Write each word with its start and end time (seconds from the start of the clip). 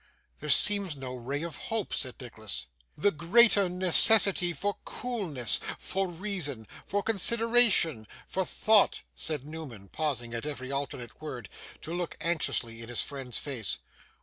'There 0.39 0.49
seems 0.49 0.95
no 0.97 1.13
ray 1.13 1.43
of 1.43 1.55
hope,' 1.55 1.93
said 1.93 2.15
Nicholas. 2.19 2.65
'The 2.97 3.11
greater 3.11 3.69
necessity 3.69 4.51
for 4.51 4.77
coolness, 4.83 5.59
for 5.77 6.07
reason, 6.07 6.67
for 6.87 7.03
consideration, 7.03 8.07
for 8.27 8.43
thought,' 8.43 9.03
said 9.13 9.45
Newman, 9.45 9.89
pausing 9.89 10.33
at 10.33 10.47
every 10.47 10.71
alternate 10.71 11.21
word, 11.21 11.49
to 11.81 11.93
look 11.93 12.17
anxiously 12.19 12.81
in 12.81 12.89
his 12.89 13.01
friend's 13.03 13.37
face. 13.37 13.77